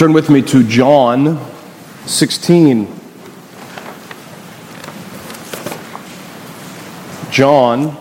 [0.00, 1.38] Turn with me to John
[2.06, 2.88] 16.
[7.30, 7.94] John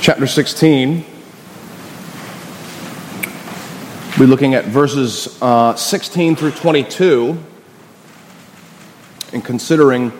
[0.00, 1.04] chapter 16.
[4.18, 7.38] We're looking at verses uh, 16 through 22
[9.34, 10.10] and considering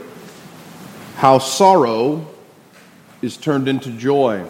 [1.17, 2.29] how sorrow
[3.23, 4.47] is turned into joy.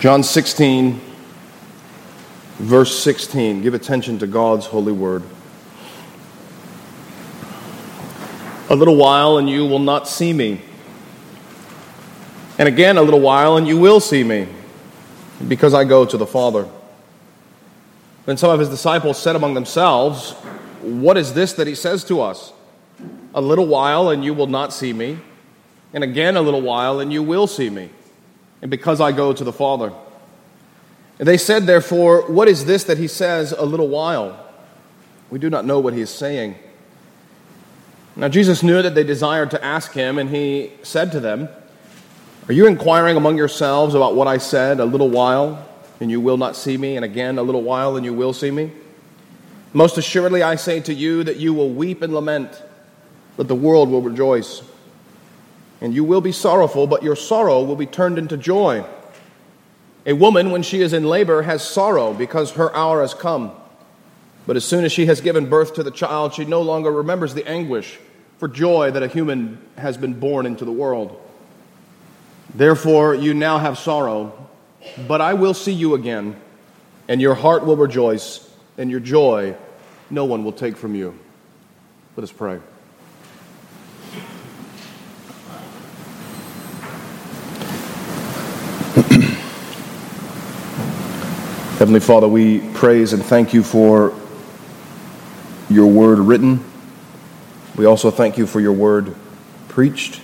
[0.00, 1.00] John 16,
[2.58, 3.62] verse 16.
[3.62, 5.22] Give attention to God's holy word.
[8.68, 10.60] A little while and you will not see me.
[12.58, 14.48] And again, a little while and you will see me,
[15.46, 16.66] because I go to the Father.
[18.24, 20.32] Then some of his disciples said among themselves,
[20.80, 22.52] What is this that he says to us?
[23.34, 25.18] A little while and you will not see me,
[25.92, 27.90] and again a little while and you will see me,
[28.62, 29.92] and because I go to the Father.
[31.18, 34.44] They said, therefore, What is this that he says, a little while?
[35.30, 36.56] We do not know what he is saying.
[38.14, 41.48] Now, Jesus knew that they desired to ask him, and he said to them,
[42.48, 45.68] Are you inquiring among yourselves about what I said, a little while,
[46.00, 48.50] and you will not see me, and again a little while, and you will see
[48.50, 48.72] me?
[49.74, 52.62] Most assuredly, I say to you that you will weep and lament,
[53.36, 54.62] but the world will rejoice.
[55.82, 58.82] And you will be sorrowful, but your sorrow will be turned into joy.
[60.06, 63.50] A woman, when she is in labor, has sorrow because her hour has come.
[64.46, 67.34] But as soon as she has given birth to the child, she no longer remembers
[67.34, 67.98] the anguish
[68.38, 71.20] for joy that a human has been born into the world.
[72.54, 74.48] Therefore, you now have sorrow,
[75.08, 76.36] but I will see you again,
[77.08, 79.56] and your heart will rejoice, and your joy
[80.08, 81.18] no one will take from you.
[82.14, 82.60] Let us pray.
[91.78, 94.14] Heavenly Father, we praise and thank you for
[95.68, 96.64] your word written.
[97.76, 99.14] We also thank you for your word
[99.68, 100.22] preached.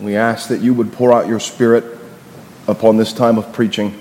[0.00, 1.84] We ask that you would pour out your spirit
[2.66, 3.94] upon this time of preaching,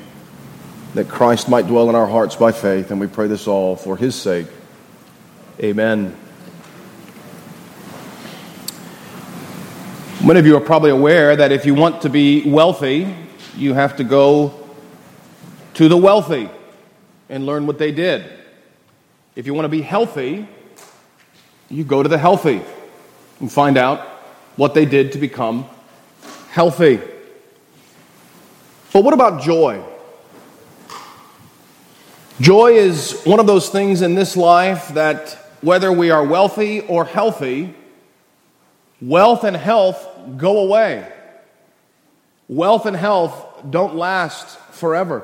[0.96, 3.96] that Christ might dwell in our hearts by faith, and we pray this all for
[3.96, 4.48] his sake.
[5.60, 6.18] Amen.
[10.26, 13.16] Many of you are probably aware that if you want to be wealthy,
[13.56, 14.57] you have to go
[15.78, 16.50] to the wealthy
[17.30, 18.26] and learn what they did.
[19.36, 20.48] If you want to be healthy,
[21.70, 22.64] you go to the healthy
[23.40, 24.00] and find out
[24.56, 25.70] what they did to become
[26.50, 27.00] healthy.
[28.92, 29.84] But what about joy?
[32.42, 37.06] Joy is one of those things in this life that whether we are wealthy or
[37.06, 37.76] healthy,
[39.00, 41.08] wealth and health go away.
[42.48, 45.24] Wealth and health don't last forever.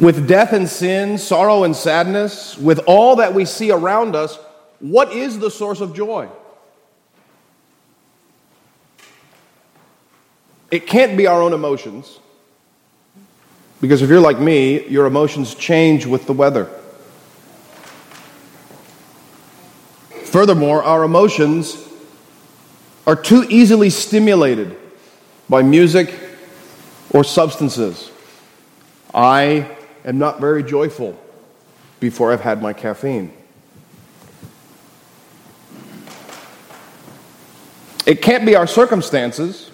[0.00, 4.38] With death and sin, sorrow and sadness, with all that we see around us,
[4.80, 6.28] what is the source of joy?
[10.70, 12.18] It can't be our own emotions.
[13.80, 16.70] Because if you're like me, your emotions change with the weather.
[20.24, 21.76] Furthermore, our emotions
[23.06, 24.76] are too easily stimulated
[25.48, 26.14] by music
[27.10, 28.10] or substances.
[29.12, 31.18] I am not very joyful
[32.00, 33.32] before I've had my caffeine.
[38.04, 39.70] It can't be our circumstances,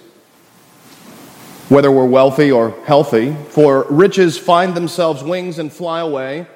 [1.71, 6.47] whether we're wealthy or healthy, for riches find themselves wings and fly away,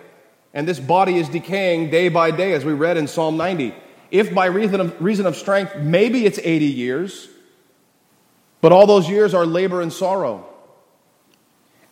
[0.53, 3.75] and this body is decaying day by day, as we read in Psalm 90.
[4.11, 7.29] If by reason of, reason of strength, maybe it's 80 years,
[8.61, 10.52] but all those years are labor and sorrow.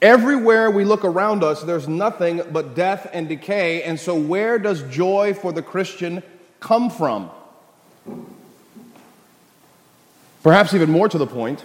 [0.02, 3.82] Everywhere we look around us, there's nothing but death and decay.
[3.82, 6.22] And so, where does joy for the Christian
[6.58, 7.30] come from?
[10.42, 11.60] Perhaps even more to the point,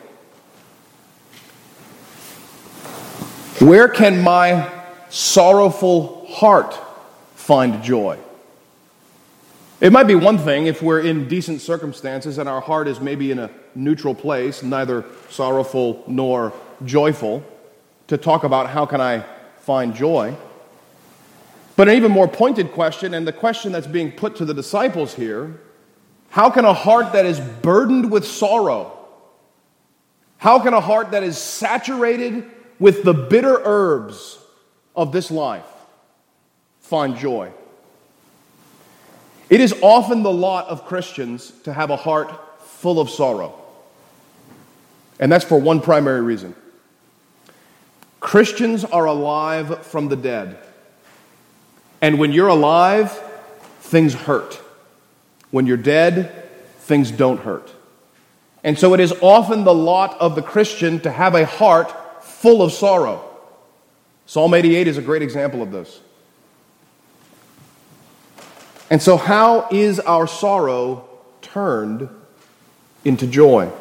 [3.59, 4.69] where can my
[5.09, 6.77] sorrowful heart
[7.35, 8.19] find joy?
[9.79, 13.31] It might be one thing if we're in decent circumstances and our heart is maybe
[13.31, 16.51] in a neutral place, neither sorrowful nor
[16.83, 17.45] joyful
[18.07, 19.25] to talk about how can I
[19.59, 20.35] find joy.
[21.75, 25.13] But an even more pointed question, and the question that's being put to the disciples
[25.13, 25.59] here
[26.29, 28.91] how can a heart that is burdened with sorrow,
[30.37, 32.43] how can a heart that is saturated
[32.77, 34.37] with the bitter herbs
[34.97, 35.63] of this life
[36.81, 37.51] find joy?
[39.49, 43.57] It is often the lot of Christians to have a heart full of sorrow.
[45.19, 46.53] And that's for one primary reason
[48.25, 50.57] Christians are alive from the dead.
[52.01, 53.11] And when you're alive,
[53.81, 54.59] things hurt.
[55.51, 56.49] When you're dead,
[56.79, 57.71] things don't hurt.
[58.63, 62.63] And so it is often the lot of the Christian to have a heart full
[62.63, 63.23] of sorrow.
[64.25, 66.01] Psalm 88 is a great example of this.
[68.89, 71.07] And so, how is our sorrow
[71.43, 72.09] turned
[73.03, 73.71] into joy?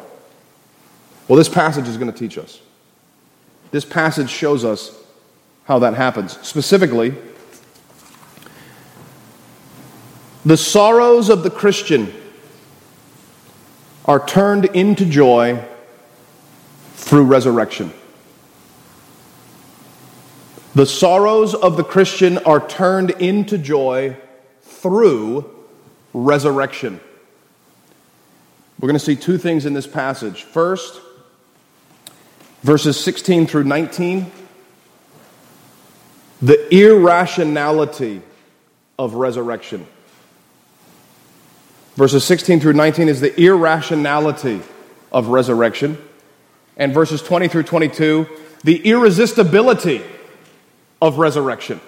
[1.27, 2.61] Well, this passage is going to teach us.
[3.75, 4.97] This passage shows us
[5.65, 6.39] how that happens.
[6.47, 7.13] Specifically,
[10.45, 12.13] the sorrows of the Christian
[14.05, 15.61] are turned into joy
[16.93, 17.91] through resurrection.
[20.73, 24.15] The sorrows of the Christian are turned into joy
[24.61, 25.53] through
[26.13, 27.01] resurrection.
[28.79, 30.43] We're going to see two things in this passage.
[30.43, 31.01] First,
[32.65, 34.31] verses 16 through 19,
[36.41, 38.23] the irrationality
[38.97, 39.85] of resurrection.
[41.95, 44.61] Verses 16 through 19 is the irrationality
[45.11, 45.95] of resurrection.
[46.75, 48.27] And verses 20 through 22,
[48.63, 50.01] the irresistibility
[51.03, 51.79] of resurrection.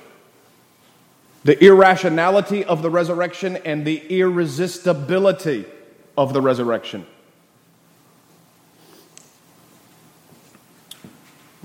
[1.43, 5.65] The irrationality of the resurrection and the irresistibility
[6.15, 7.07] of the resurrection.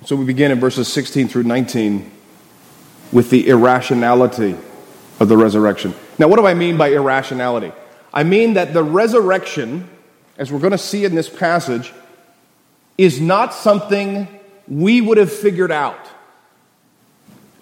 [0.05, 2.11] So we begin in verses 16 through 19
[3.13, 4.57] with the irrationality
[5.21, 5.95] of the resurrection.
[6.19, 7.73] Now, what do I mean by irrationality?
[8.13, 9.89] I mean that the resurrection,
[10.39, 11.93] as we're going to see in this passage,
[12.99, 14.27] is not something
[14.67, 16.09] we would have figured out.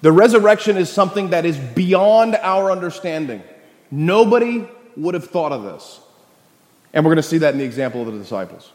[0.00, 3.42] The resurrection is something that is beyond our understanding.
[3.90, 4.66] Nobody
[4.96, 6.00] would have thought of this.
[6.94, 8.72] And we're going to see that in the example of the disciples.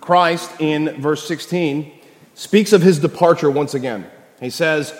[0.00, 1.97] Christ, in verse 16,
[2.38, 4.08] speaks of his departure once again.
[4.40, 4.94] He says,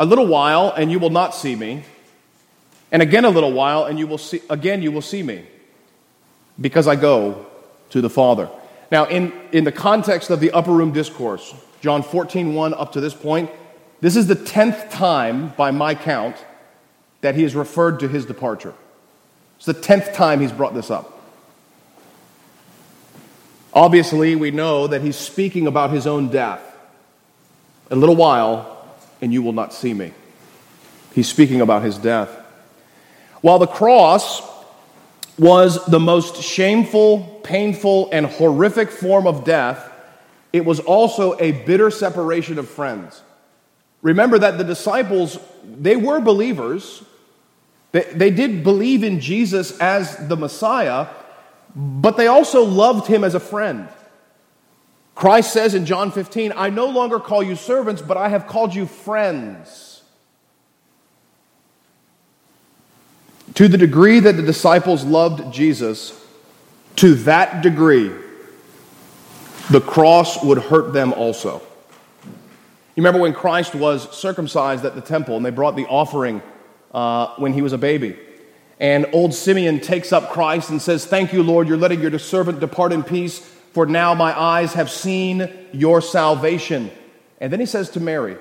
[0.00, 1.84] A little while, and you will not see me.
[2.90, 5.44] And again a little while, and you will see, again you will see me,
[6.60, 7.46] because I go
[7.90, 8.50] to the Father.
[8.90, 13.00] Now, in, in the context of the upper room discourse, John 14, 1 up to
[13.00, 13.52] this point,
[14.00, 16.36] this is the tenth time, by my count,
[17.20, 18.74] that he has referred to his departure.
[19.58, 21.22] It's the tenth time he's brought this up.
[23.72, 26.66] Obviously, we know that he's speaking about his own death.
[27.90, 28.88] A little while,
[29.20, 30.12] and you will not see me.
[31.14, 32.30] He's speaking about his death.
[33.40, 34.42] While the cross
[35.38, 39.90] was the most shameful, painful, and horrific form of death,
[40.52, 43.22] it was also a bitter separation of friends.
[44.02, 47.02] Remember that the disciples, they were believers.
[47.92, 51.08] They, they did believe in Jesus as the Messiah,
[51.74, 53.88] but they also loved him as a friend.
[55.20, 58.74] Christ says in John 15, I no longer call you servants, but I have called
[58.74, 60.02] you friends.
[63.56, 66.18] To the degree that the disciples loved Jesus,
[66.96, 68.10] to that degree,
[69.70, 71.60] the cross would hurt them also.
[72.24, 76.40] You remember when Christ was circumcised at the temple and they brought the offering
[76.94, 78.16] uh, when he was a baby.
[78.78, 82.58] And old Simeon takes up Christ and says, Thank you, Lord, you're letting your servant
[82.58, 86.90] depart in peace, for now my eyes have seen your salvation.
[87.40, 88.36] And then he says to Mary,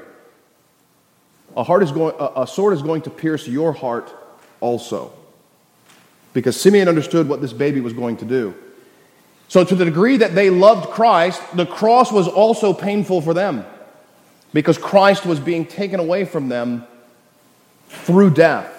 [1.55, 4.13] A, heart is going, a sword is going to pierce your heart
[4.59, 5.13] also.
[6.33, 8.53] Because Simeon understood what this baby was going to do.
[9.47, 13.65] So, to the degree that they loved Christ, the cross was also painful for them
[14.53, 16.85] because Christ was being taken away from them
[17.87, 18.75] through death.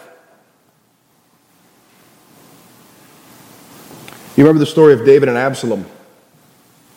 [4.37, 5.85] You remember the story of David and Absalom?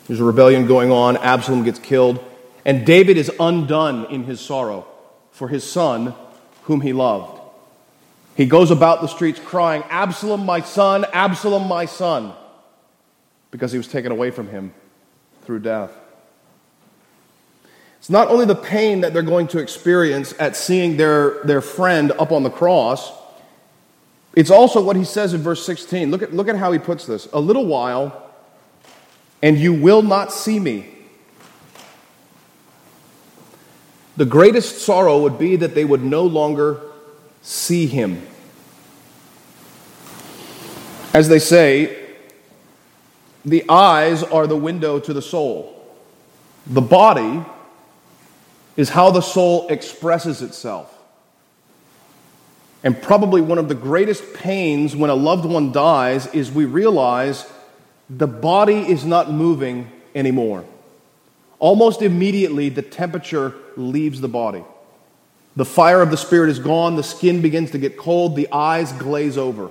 [0.06, 2.22] There's a rebellion going on, Absalom gets killed,
[2.64, 4.86] and David is undone in his sorrow
[5.30, 6.14] for his son
[6.64, 7.40] whom he loved.
[8.36, 12.32] He goes about the streets crying, Absalom, my son, Absalom, my son,
[13.50, 14.74] because he was taken away from him
[15.44, 15.92] through death.
[17.98, 22.12] It's not only the pain that they're going to experience at seeing their, their friend
[22.12, 23.10] up on the cross,
[24.34, 26.10] it's also what he says in verse 16.
[26.10, 27.28] Look at, look at how he puts this.
[27.32, 28.23] A little while,
[29.44, 30.88] and you will not see me.
[34.16, 36.80] The greatest sorrow would be that they would no longer
[37.42, 38.26] see him.
[41.12, 42.06] As they say,
[43.44, 45.94] the eyes are the window to the soul.
[46.66, 47.44] The body
[48.78, 50.90] is how the soul expresses itself.
[52.82, 57.44] And probably one of the greatest pains when a loved one dies is we realize
[58.08, 60.64] the body is not moving anymore.
[61.58, 64.62] almost immediately the temperature leaves the body.
[65.56, 68.92] The fire of the Spirit is gone, the skin begins to get cold, the eyes
[68.92, 69.70] glaze over.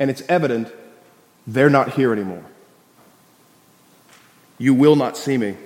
[0.00, 0.72] And it's evident
[1.46, 2.44] they're not here anymore.
[4.58, 5.56] You will not see me.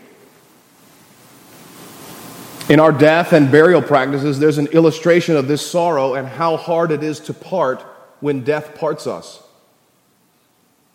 [2.68, 6.90] In our death and burial practices, there's an illustration of this sorrow and how hard
[6.90, 7.82] it is to part
[8.20, 9.42] when death parts us.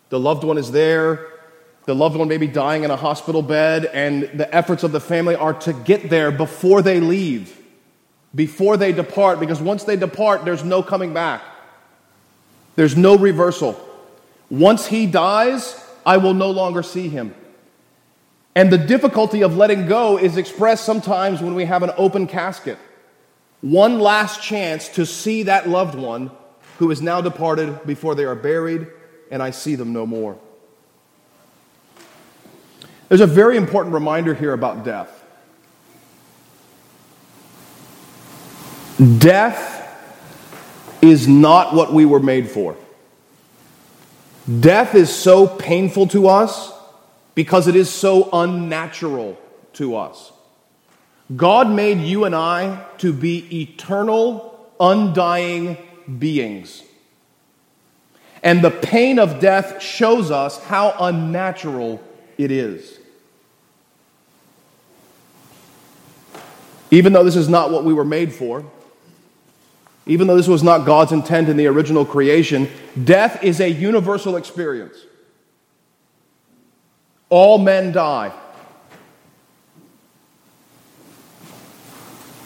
[0.10, 1.28] The loved one is there,
[1.86, 5.00] the loved one may be dying in a hospital bed, and the efforts of the
[5.00, 7.58] family are to get there before they leave,
[8.36, 11.42] before they depart, because once they depart, there's no coming back.
[12.76, 13.80] There's no reversal.
[14.50, 17.34] Once he dies, I will no longer see him.
[18.54, 22.78] And the difficulty of letting go is expressed sometimes when we have an open casket.
[23.62, 26.32] One last chance to see that loved one
[26.80, 28.88] who is now departed before they are buried,
[29.32, 30.38] and I see them no more.
[33.10, 35.14] There's a very important reminder here about death.
[39.20, 39.76] Death
[41.02, 42.76] is not what we were made for.
[44.60, 46.74] Death is so painful to us
[47.36, 49.38] because it is so unnatural
[49.74, 50.32] to us.
[51.36, 55.78] God made you and I to be eternal, undying
[56.18, 56.82] beings.
[58.48, 62.02] And the pain of death shows us how unnatural
[62.38, 62.98] it is.
[66.90, 68.64] Even though this is not what we were made for,
[70.06, 72.70] even though this was not God's intent in the original creation,
[73.04, 74.96] death is a universal experience.
[77.28, 78.32] All men die.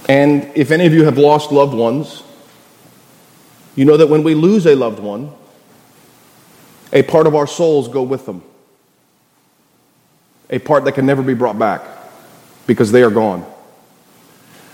[0.10, 2.24] And if any of you have lost loved ones,
[3.76, 5.34] you know that when we lose a loved one,
[6.94, 8.44] a part of our souls go with them.
[10.50, 11.82] A part that can never be brought back
[12.68, 13.46] because they are gone.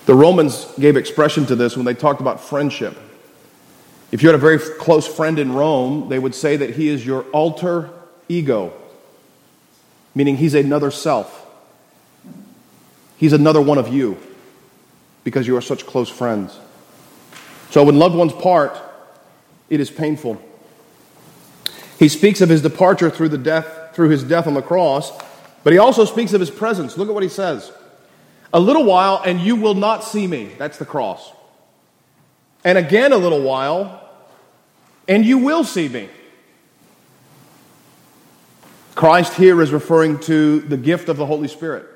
[0.06, 2.98] The Romans gave expression to this when they talked about friendship.
[4.12, 7.06] If you had a very close friend in Rome, they would say that he is
[7.06, 7.90] your alter
[8.30, 8.74] ego
[10.18, 11.46] meaning he's another self.
[13.18, 14.18] He's another one of you
[15.24, 16.58] because you are such close friends.
[17.70, 18.76] So when loved ones part,
[19.70, 20.42] it is painful.
[21.98, 25.12] He speaks of his departure through the death through his death on the cross,
[25.64, 27.00] but he also speaks of his presence.
[27.00, 27.72] Look at what he says.
[28.54, 30.52] A little while and you will not see me.
[30.60, 31.32] That's the cross.
[32.64, 34.08] And again a little while
[35.08, 36.10] and you will see me.
[38.94, 41.88] Christ here is referring to the gift of the Holy Spirit.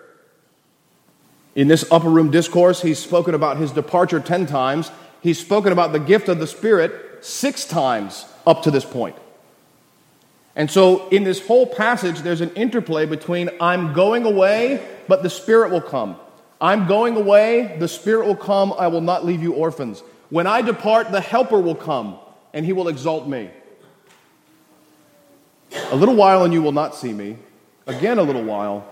[1.53, 4.89] In this upper room discourse, he's spoken about his departure 10 times.
[5.21, 9.15] He's spoken about the gift of the Spirit six times up to this point.
[10.55, 15.29] And so, in this whole passage, there's an interplay between I'm going away, but the
[15.29, 16.17] Spirit will come.
[16.59, 20.03] I'm going away, the Spirit will come, I will not leave you orphans.
[20.29, 22.17] When I depart, the Helper will come,
[22.53, 23.49] and he will exalt me.
[25.91, 27.37] A little while and you will not see me.
[27.87, 28.87] Again, a little while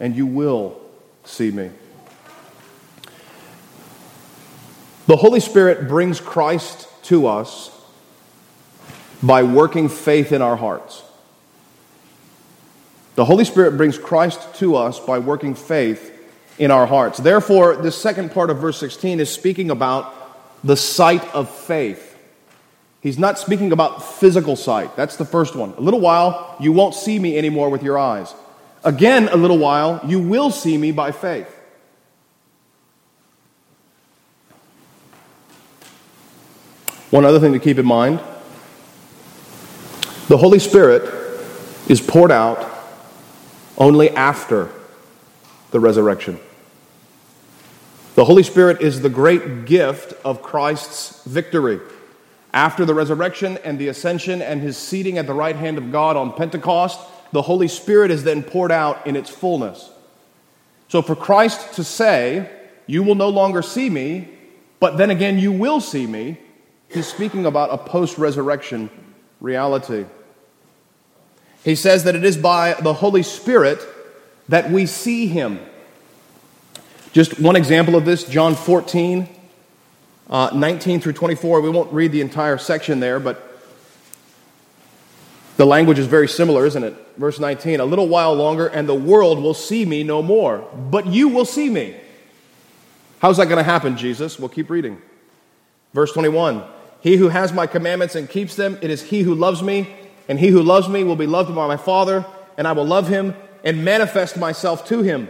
[0.00, 0.80] and you will
[1.24, 1.70] see me.
[5.06, 7.71] The Holy Spirit brings Christ to us
[9.22, 11.02] by working faith in our hearts.
[13.14, 16.10] The Holy Spirit brings Christ to us by working faith
[16.58, 17.18] in our hearts.
[17.18, 20.14] Therefore, this second part of verse 16 is speaking about
[20.64, 22.08] the sight of faith.
[23.00, 24.96] He's not speaking about physical sight.
[24.96, 25.74] That's the first one.
[25.76, 28.34] A little while, you won't see me anymore with your eyes.
[28.84, 31.48] Again, a little while, you will see me by faith.
[37.10, 38.20] One other thing to keep in mind
[40.32, 41.02] the Holy Spirit
[41.88, 42.66] is poured out
[43.76, 44.70] only after
[45.72, 46.40] the resurrection.
[48.14, 51.80] The Holy Spirit is the great gift of Christ's victory.
[52.54, 56.16] After the resurrection and the ascension and his seating at the right hand of God
[56.16, 56.98] on Pentecost,
[57.32, 59.90] the Holy Spirit is then poured out in its fullness.
[60.88, 62.48] So for Christ to say,
[62.86, 64.30] You will no longer see me,
[64.80, 66.38] but then again you will see me,
[66.88, 68.88] he's speaking about a post resurrection
[69.38, 70.06] reality.
[71.64, 73.80] He says that it is by the Holy Spirit
[74.48, 75.60] that we see him.
[77.12, 79.28] Just one example of this, John 14,
[80.30, 81.60] uh, 19 through 24.
[81.60, 83.52] We won't read the entire section there, but
[85.56, 86.94] the language is very similar, isn't it?
[87.16, 91.06] Verse 19 A little while longer, and the world will see me no more, but
[91.06, 91.96] you will see me.
[93.20, 94.38] How's that going to happen, Jesus?
[94.38, 95.00] We'll keep reading.
[95.94, 96.64] Verse 21
[97.00, 99.94] He who has my commandments and keeps them, it is he who loves me,
[100.28, 102.24] and he who loves me will be loved by my Father,
[102.56, 105.28] and I will love him, and manifest myself to him.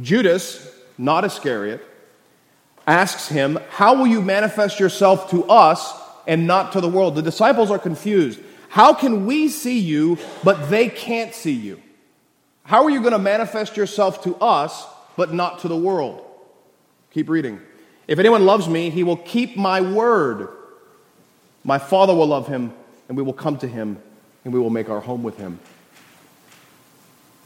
[0.00, 1.82] Judas, not Iscariot,
[2.86, 5.92] asks him, How will you manifest yourself to us
[6.26, 7.14] and not to the world?
[7.14, 8.40] The disciples are confused.
[8.68, 11.80] How can we see you, but they can't see you?
[12.64, 14.84] How are you going to manifest yourself to us,
[15.16, 16.24] but not to the world?
[17.12, 17.60] Keep reading.
[18.08, 20.48] If anyone loves me, he will keep my word.
[21.64, 22.72] My Father will love him,
[23.08, 23.98] and we will come to him,
[24.44, 25.58] and we will make our home with him.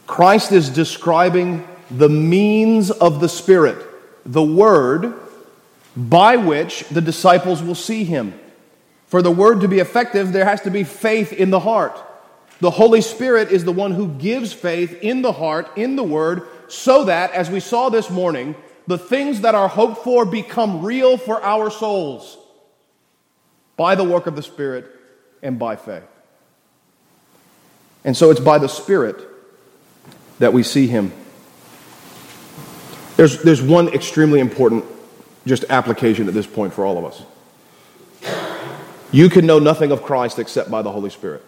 [0.07, 3.77] Christ is describing the means of the Spirit,
[4.25, 5.13] the Word,
[5.95, 8.37] by which the disciples will see Him.
[9.07, 11.97] For the Word to be effective, there has to be faith in the heart.
[12.59, 16.47] The Holy Spirit is the one who gives faith in the heart, in the Word,
[16.67, 18.55] so that, as we saw this morning,
[18.87, 22.37] the things that are hoped for become real for our souls
[23.75, 25.00] by the work of the Spirit
[25.41, 26.03] and by faith.
[28.03, 29.19] And so it's by the Spirit
[30.39, 31.11] that we see Him.
[33.17, 34.85] There's, there's one extremely important
[35.45, 37.23] just application at this point for all of us.
[39.11, 41.43] You can know nothing of Christ except by the Holy Spirit.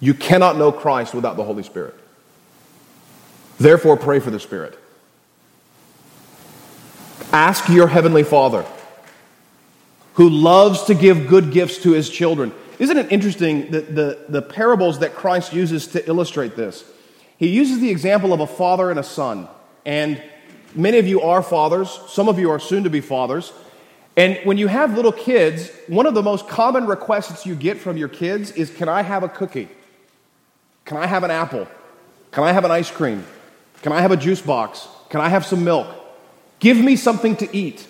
[0.00, 1.94] You cannot know Christ without the Holy Spirit.
[3.58, 4.76] Therefore, pray for the Spirit.
[7.32, 8.66] Ask your Heavenly Father,
[10.14, 12.52] who loves to give good gifts to His children.
[12.78, 16.84] Isn't it interesting that the, the parables that Christ uses to illustrate this?
[17.36, 19.48] He uses the example of a father and a son.
[19.84, 20.22] And
[20.74, 23.52] many of you are fathers, some of you are soon to be fathers.
[24.16, 27.96] And when you have little kids, one of the most common requests you get from
[27.96, 29.68] your kids is Can I have a cookie?
[30.84, 31.66] Can I have an apple?
[32.30, 33.24] Can I have an ice cream?
[33.82, 34.88] Can I have a juice box?
[35.08, 35.86] Can I have some milk?
[36.58, 37.86] Give me something to eat.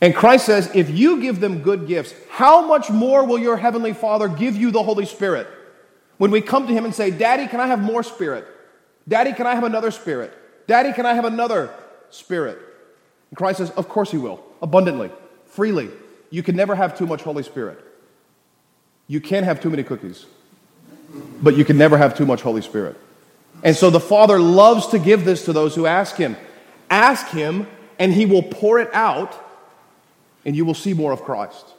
[0.00, 3.92] And Christ says, if you give them good gifts, how much more will your heavenly
[3.92, 5.48] Father give you the Holy Spirit?
[6.18, 8.46] When we come to Him and say, Daddy, can I have more Spirit?
[9.08, 10.32] Daddy, can I have another Spirit?
[10.66, 11.74] Daddy, can I have another
[12.10, 12.58] Spirit?
[13.30, 15.10] And Christ says, Of course He will, abundantly,
[15.46, 15.90] freely.
[16.30, 17.84] You can never have too much Holy Spirit.
[19.06, 20.26] You can't have too many cookies
[21.40, 22.96] but you can never have too much Holy Spirit.
[23.62, 26.36] And so the Father loves to give this to those who ask Him.
[26.90, 27.66] Ask Him,
[27.98, 29.32] and He will pour it out,
[30.48, 31.74] and you will see more of Christ.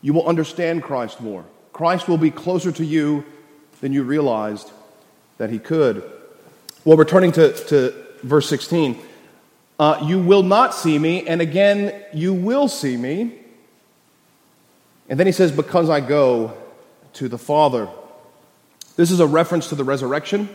[0.00, 1.44] You will understand Christ more.
[1.72, 3.24] Christ will be closer to you
[3.80, 4.70] than you realized
[5.38, 6.08] that He could.
[6.84, 8.96] Well, returning to, to verse 16,
[9.80, 13.40] uh, you will not see me, and again, you will see me.
[15.08, 16.56] And then he says, Because I go
[17.14, 17.88] to the Father.
[18.94, 20.48] This is a reference to the resurrection.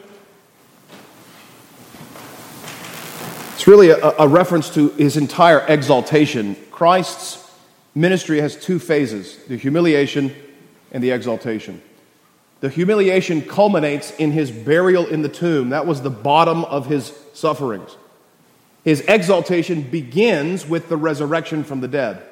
[3.55, 6.55] It's really a, a, reference to his entire exaltation.
[6.79, 7.45] Christ's
[7.93, 10.33] ministry has two phases the humiliation
[10.93, 11.81] and the exaltation.
[12.61, 15.71] The humiliation culminates in his burial in the tomb.
[15.71, 17.97] That was the bottom of his sufferings.
[18.85, 22.23] His exaltation begins with the resurrection from the dead,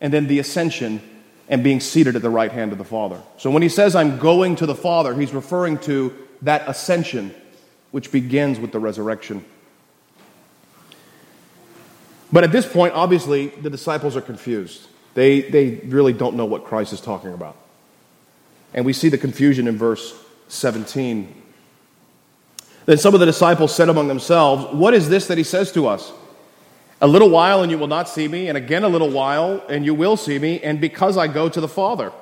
[0.00, 1.00] and then the ascension
[1.48, 3.22] and being seated at the right hand of the Father.
[3.36, 7.32] So when he says, I'm going to the Father, he's referring to that ascension,
[7.92, 9.44] which begins with the resurrection.
[12.32, 14.86] But at this point, obviously, the disciples are confused.
[15.14, 17.56] They, they really don't know what Christ is talking about.
[18.72, 20.14] And we see the confusion in verse
[20.48, 21.42] 17.
[22.86, 25.88] Then some of the disciples said among themselves, What is this that he says to
[25.88, 26.12] us?
[27.00, 29.84] A little while and you will not see me, and again a little while and
[29.84, 32.12] you will see me, and because I go to the Father.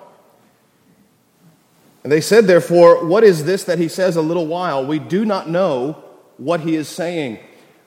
[2.03, 4.87] And they said, therefore, What is this that he says a little while?
[4.87, 6.03] We do not know
[6.39, 7.41] what he is saying.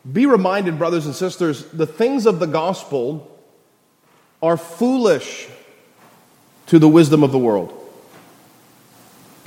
[0.09, 3.27] Be reminded, brothers and sisters, the things of the gospel
[4.41, 5.47] are foolish
[6.67, 7.77] to the wisdom of the world.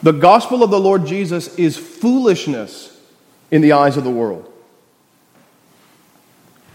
[0.03, 3.01] The gospel of the Lord Jesus is foolishness
[3.51, 4.51] in the eyes of the world.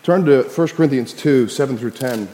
[0.03, 2.27] Turn to 1 Corinthians 2 7 through 10.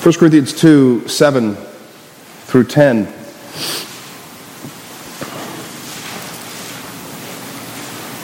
[0.00, 3.06] First Corinthians 2 7 through 10.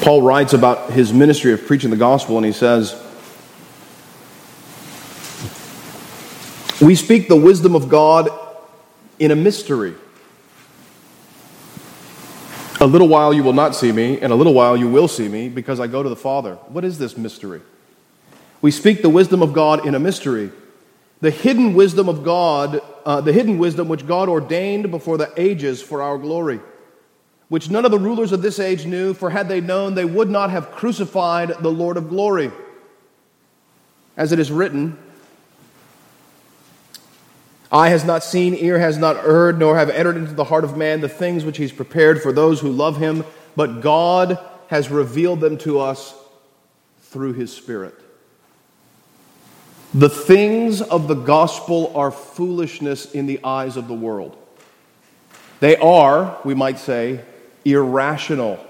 [0.01, 2.95] Paul writes about his ministry of preaching the gospel, and he says,
[6.81, 8.31] We speak the wisdom of God
[9.19, 9.95] in a mystery
[12.81, 15.29] a little while you will not see me, and a little while you will see
[15.29, 16.55] me, because I go to the Father.
[16.69, 17.61] What is this mystery?
[18.63, 20.51] We speak the wisdom of God in a mystery.
[21.21, 25.83] The hidden wisdom of God, uh, the hidden wisdom which God ordained before the ages
[25.83, 26.61] for our glory,
[27.49, 30.29] which none of the rulers of this age knew, for had they known, they would
[30.29, 32.51] not have crucified the Lord of glory.
[34.17, 34.99] As it is written,
[37.71, 40.77] Eye has not seen, ear has not heard, nor have entered into the heart of
[40.77, 43.25] man the things which he's prepared for those who love him,
[43.57, 46.15] but God has revealed them to us
[47.03, 47.95] through his Spirit.
[49.95, 54.37] The things of the gospel are foolishness in the eyes of the world.
[55.61, 57.21] They are, we might say,
[57.64, 58.64] irrational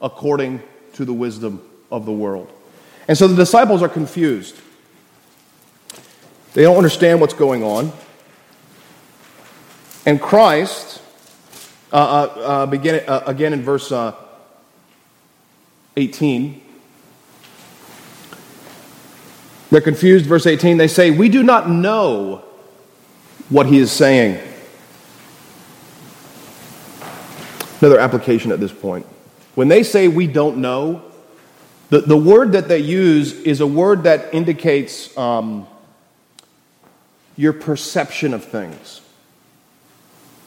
[0.00, 0.62] according
[0.94, 2.52] to the wisdom of the world.
[3.08, 4.60] And so the disciples are confused.
[6.54, 7.92] They don't understand what's going on.
[10.04, 11.00] And Christ,
[11.92, 14.14] uh, uh, uh, begin, uh, again in verse uh,
[15.96, 16.60] 18,
[19.70, 20.26] they're confused.
[20.26, 22.44] Verse 18, they say, We do not know
[23.48, 24.51] what he is saying.
[27.82, 29.04] Another application at this point.
[29.56, 31.02] When they say we don't know,
[31.90, 35.66] the, the word that they use is a word that indicates um,
[37.36, 39.00] your perception of things.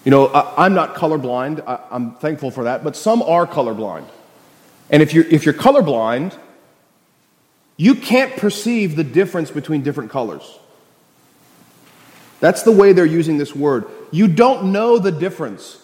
[0.06, 1.62] You know, I, am not colorblind.
[1.68, 4.08] I, I'm thankful for that, but some are colorblind.
[4.90, 6.40] And if you're, if you're colorblind,
[7.76, 10.58] you can't perceive the difference between different colors.
[12.40, 13.88] That's the way they're using this word.
[14.12, 15.82] You don't know the difference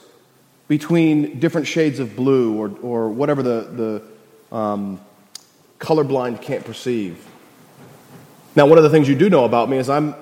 [0.71, 4.01] between different shades of blue or, or whatever the,
[4.49, 5.01] the um,
[5.79, 7.27] colorblind can't perceive.
[8.55, 10.15] Now, one of the things you do know about me is I'm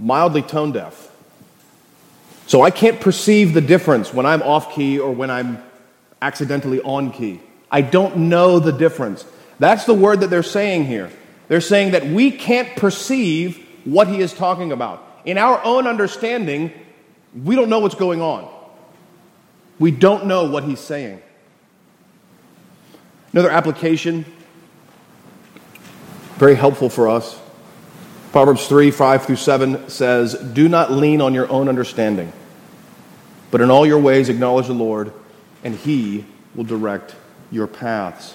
[0.00, 1.12] mildly tone deaf.
[2.48, 5.62] So I can't perceive the difference when I'm off key or when I'm
[6.20, 7.40] accidentally on key.
[7.70, 9.24] I don't know the difference.
[9.60, 11.08] That's the word that they're saying here.
[11.46, 15.06] They're saying that we can't perceive what he is talking about.
[15.24, 16.72] In our own understanding,
[17.32, 18.52] we don't know what's going on.
[19.78, 21.22] We don't know what he's saying.
[23.32, 24.26] Another application,
[26.36, 27.38] very helpful for us.
[28.30, 32.32] Proverbs 3 5 through 7 says, Do not lean on your own understanding.
[33.50, 35.12] But in all your ways, acknowledge the Lord,
[35.62, 37.14] and He will direct
[37.50, 38.34] your paths.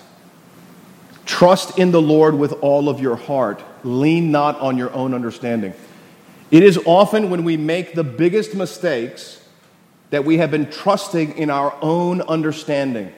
[1.26, 3.62] Trust in the Lord with all of your heart.
[3.84, 5.74] Lean not on your own understanding.
[6.52, 9.44] It is often when we make the biggest mistakes
[10.10, 13.14] that we have been trusting in our own understanding,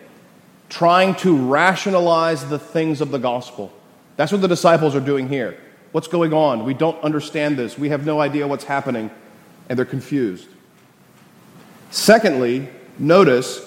[0.69, 3.71] trying to rationalize the things of the gospel.
[4.17, 5.57] That's what the disciples are doing here.
[5.91, 6.65] What's going on?
[6.65, 7.77] We don't understand this.
[7.77, 9.09] We have no idea what's happening,
[9.67, 10.47] and they're confused.
[11.91, 13.65] Secondly, notice,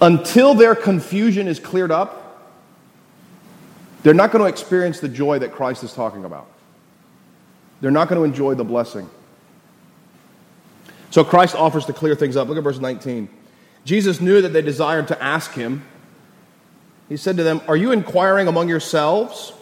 [0.00, 2.24] until their confusion is cleared up,
[4.02, 6.46] they're not going to experience the joy that Christ is talking about.
[7.80, 9.08] They're not going to enjoy the blessing.
[11.10, 12.48] So Christ offers to clear things up.
[12.48, 13.28] Look at verse 19.
[13.84, 15.84] Jesus knew that they desired to ask him.
[17.08, 19.52] He said to them, Are you inquiring among yourselves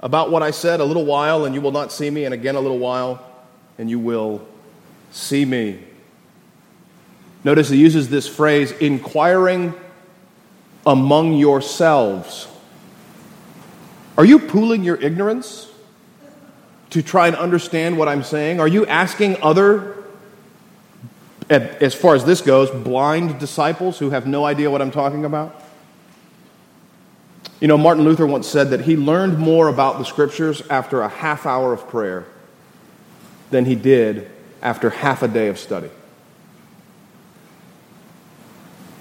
[0.00, 2.56] about what I said a little while and you will not see me, and again
[2.56, 3.24] a little while
[3.78, 4.46] and you will
[5.10, 5.82] see me?
[7.44, 9.74] Notice he uses this phrase, inquiring
[10.86, 12.48] among yourselves.
[14.18, 15.68] Are you pooling your ignorance
[16.90, 18.60] to try and understand what I'm saying?
[18.60, 19.91] Are you asking other,
[21.52, 25.62] as far as this goes, blind disciples who have no idea what I'm talking about?
[27.60, 31.08] You know, Martin Luther once said that he learned more about the scriptures after a
[31.08, 32.26] half hour of prayer
[33.50, 34.30] than he did
[34.62, 35.90] after half a day of study.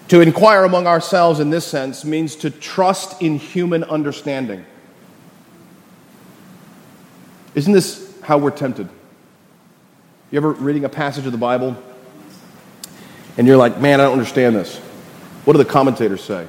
[0.10, 4.66] To inquire among ourselves in this sense means to trust in human understanding.
[7.56, 8.90] Isn't this how we're tempted?
[10.32, 11.82] You ever reading a passage of the Bible
[13.38, 14.78] and you're like, man, I don't understand this.
[15.46, 16.48] What do the commentators say?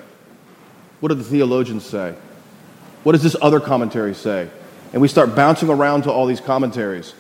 [1.00, 2.14] What do the theologians say?
[3.02, 4.48] What does this other commentary say?
[4.92, 7.14] And we start bouncing around to all these commentaries.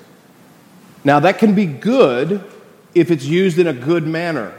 [1.04, 2.44] Now, that can be good
[2.94, 4.52] if it's used in a good manner.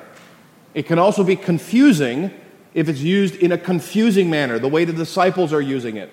[0.73, 2.31] It can also be confusing
[2.73, 6.11] if it's used in a confusing manner, the way the disciples are using it.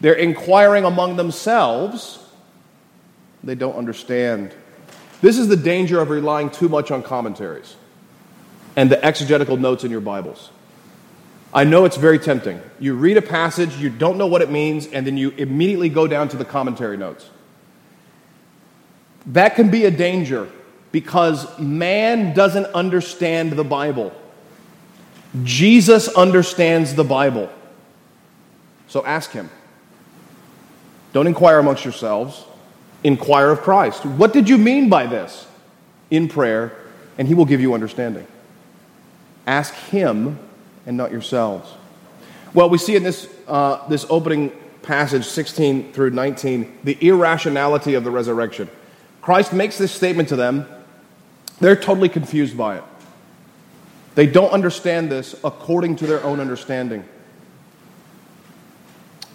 [0.00, 2.24] They're inquiring among themselves,
[3.42, 4.54] they don't understand.
[5.20, 7.76] This is the danger of relying too much on commentaries
[8.76, 10.50] and the exegetical notes in your Bibles.
[11.52, 12.60] I know it's very tempting.
[12.78, 16.06] You read a passage, you don't know what it means, and then you immediately go
[16.06, 17.28] down to the commentary notes.
[19.26, 20.48] That can be a danger
[20.92, 24.12] because man doesn't understand the Bible.
[25.42, 27.50] Jesus understands the Bible.
[28.88, 29.50] So ask him.
[31.12, 32.44] Don't inquire amongst yourselves,
[33.04, 34.04] inquire of Christ.
[34.04, 35.46] What did you mean by this?
[36.10, 36.76] In prayer,
[37.18, 38.26] and he will give you understanding.
[39.46, 40.38] Ask him
[40.86, 41.72] and not yourselves.
[42.52, 48.04] Well, we see in this, uh, this opening passage, 16 through 19, the irrationality of
[48.04, 48.68] the resurrection.
[49.22, 50.66] Christ makes this statement to them.
[51.60, 52.84] They're totally confused by it.
[54.14, 57.04] They don't understand this according to their own understanding.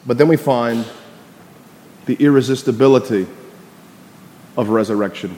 [0.05, 0.85] But then we find
[2.05, 3.27] the irresistibility
[4.57, 5.35] of resurrection.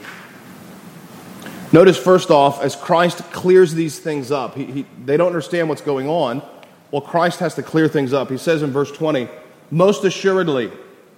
[1.70, 5.82] Notice, first off, as Christ clears these things up, he, he, they don't understand what's
[5.82, 6.42] going on.
[6.90, 8.30] Well, Christ has to clear things up.
[8.30, 9.28] He says in verse 20,
[9.70, 10.72] Most assuredly,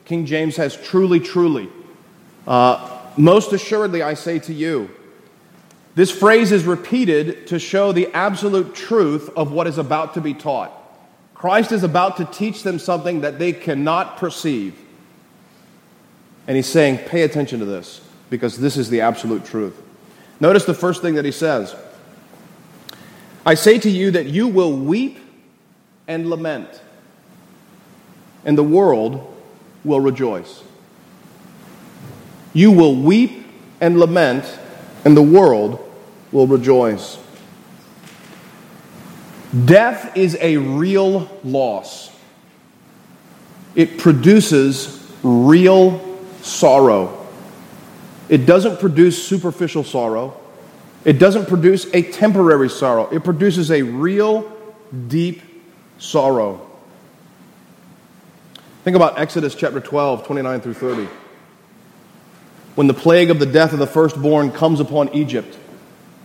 [0.04, 1.68] King James has truly, truly.
[2.46, 4.90] Uh, most assuredly, I say to you.
[5.94, 10.34] This phrase is repeated to show the absolute truth of what is about to be
[10.34, 10.72] taught.
[11.34, 14.78] Christ is about to teach them something that they cannot perceive.
[16.50, 19.80] And he's saying, pay attention to this because this is the absolute truth.
[20.40, 21.76] Notice the first thing that he says
[23.46, 25.20] I say to you that you will weep
[26.08, 26.82] and lament,
[28.44, 29.32] and the world
[29.84, 30.64] will rejoice.
[32.52, 33.46] You will weep
[33.80, 34.58] and lament,
[35.04, 35.78] and the world
[36.32, 37.16] will rejoice.
[39.66, 42.10] Death is a real loss.
[43.76, 46.09] It produces real
[46.42, 47.26] sorrow.
[48.28, 50.38] It doesn't produce superficial sorrow.
[51.04, 53.08] It doesn't produce a temporary sorrow.
[53.10, 54.50] It produces a real,
[55.08, 55.42] deep
[55.98, 56.66] sorrow.
[58.84, 61.08] Think about Exodus chapter 12, 29 through 30.
[62.76, 65.58] When the plague of the death of the firstborn comes upon Egypt,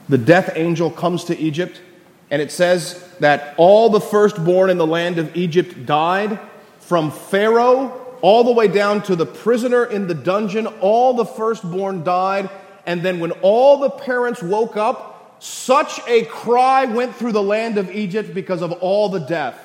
[0.07, 1.81] the death angel comes to Egypt,
[2.29, 6.39] and it says that all the firstborn in the land of Egypt died
[6.79, 10.67] from Pharaoh all the way down to the prisoner in the dungeon.
[10.67, 12.49] All the firstborn died.
[12.85, 17.77] And then when all the parents woke up, such a cry went through the land
[17.77, 19.59] of Egypt because of all the death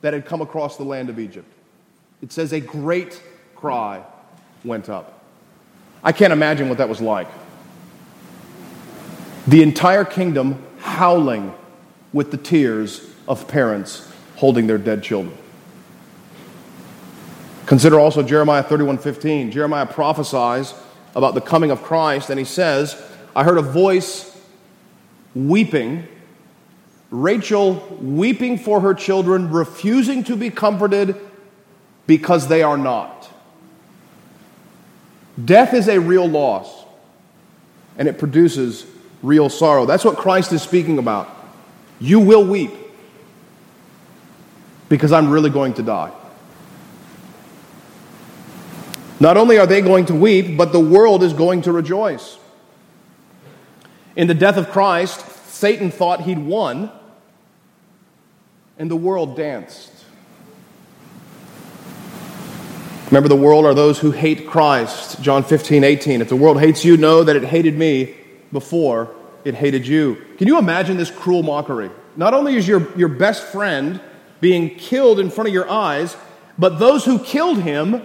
[0.00, 1.50] that had come across the land of Egypt.
[2.22, 3.20] It says a great
[3.54, 4.02] cry
[4.64, 5.20] went up.
[6.02, 7.28] I can't imagine what that was like.
[9.46, 11.52] The entire kingdom howling
[12.12, 15.36] with the tears of parents holding their dead children.
[17.66, 19.50] Consider also Jeremiah 31:15.
[19.50, 20.72] Jeremiah prophesies
[21.14, 23.00] about the coming of Christ and he says,
[23.34, 24.40] I heard a voice
[25.34, 26.06] weeping,
[27.10, 31.16] Rachel weeping for her children, refusing to be comforted
[32.06, 33.28] because they are not.
[35.44, 36.84] Death is a real loss
[37.98, 38.86] and it produces
[39.22, 39.86] real sorrow.
[39.86, 41.28] That's what Christ is speaking about.
[41.98, 42.72] You will weep
[44.88, 46.12] because I'm really going to die.
[49.18, 52.38] Not only are they going to weep, but the world is going to rejoice.
[54.14, 56.90] In the death of Christ, Satan thought he'd won,
[58.78, 59.92] and the world danced.
[63.06, 65.22] Remember, the world are those who hate Christ.
[65.22, 66.20] John 15, 18.
[66.20, 68.14] If the world hates you, know that it hated me
[68.52, 70.16] before it hated you.
[70.38, 71.90] Can you imagine this cruel mockery?
[72.16, 74.00] Not only is your, your best friend
[74.40, 76.16] being killed in front of your eyes,
[76.58, 78.02] but those who killed him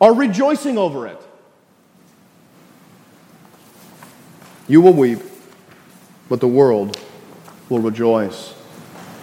[0.00, 1.20] are rejoicing over it.
[4.68, 5.20] You will weep,
[6.28, 7.00] but the world
[7.68, 8.54] will rejoice.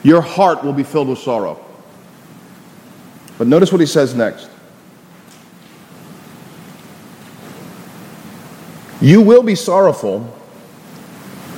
[0.04, 1.64] Your heart will be filled with sorrow.
[3.38, 4.50] But notice what he says next.
[9.02, 10.36] You will be sorrowful,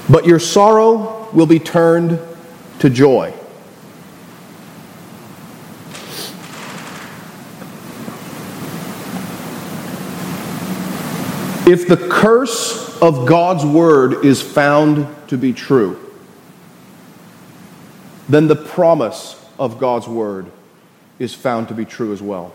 [0.09, 2.19] but your sorrow will be turned
[2.79, 3.33] to joy.
[11.67, 15.99] If the curse of God's word is found to be true,
[18.29, 20.49] then the promise of God's word
[21.19, 22.53] is found to be true as well.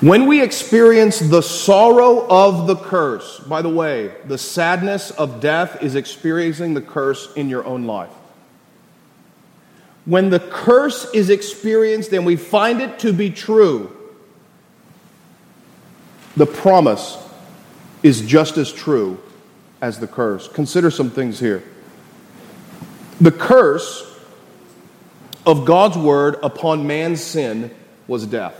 [0.00, 5.82] When we experience the sorrow of the curse, by the way, the sadness of death
[5.82, 8.10] is experiencing the curse in your own life.
[10.06, 13.96] When the curse is experienced and we find it to be true,
[16.36, 17.18] the promise
[18.02, 19.20] is just as true
[19.80, 20.48] as the curse.
[20.48, 21.62] Consider some things here.
[23.20, 24.08] The curse
[25.44, 27.74] of God's word upon man's sin
[28.06, 28.58] was death.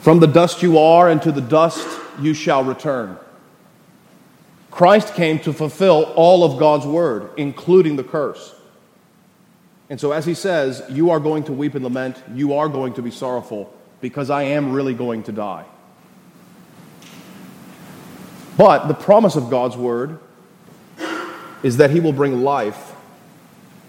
[0.00, 1.86] From the dust you are, and to the dust
[2.20, 3.16] you shall return.
[4.70, 8.54] Christ came to fulfill all of God's word, including the curse.
[9.90, 12.94] And so, as he says, you are going to weep and lament, you are going
[12.94, 13.72] to be sorrowful
[14.02, 15.64] because I am really going to die.
[18.58, 20.18] But the promise of God's word
[21.62, 22.94] is that he will bring life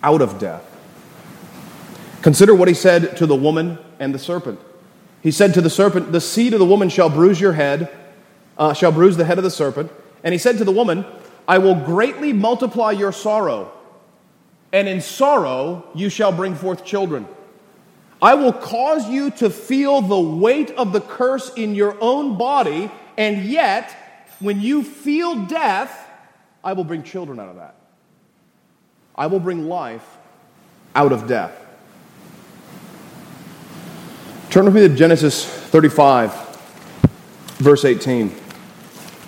[0.02, 0.64] out of death.
[2.22, 4.60] Consider what he said to the woman and the serpent.
[5.22, 7.90] He said to the serpent, The seed of the woman shall bruise your head,
[8.58, 9.92] uh, shall bruise the head of the serpent.
[10.24, 11.06] And he said to the woman,
[11.48, 13.72] I will greatly multiply your sorrow,
[14.72, 17.28] and in sorrow you shall bring forth children.
[18.24, 22.90] I will cause you to feel the weight of the curse in your own body,
[23.18, 23.94] and yet,
[24.40, 26.10] when you feel death,
[26.64, 27.76] I will bring children out of that.
[29.14, 30.08] I will bring life
[30.96, 31.52] out of death.
[34.50, 36.32] Turn with me to Genesis 35,
[37.58, 38.34] verse 18.